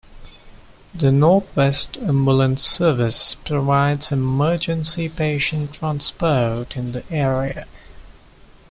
The 0.95 1.11
North 1.11 1.45
West 1.55 1.95
Ambulance 1.97 2.63
Service 2.63 3.35
provides 3.35 4.11
emergency 4.11 5.07
patient 5.09 5.73
transport 5.75 6.75
in 6.75 6.91
the 6.93 7.03
area. 7.13 7.67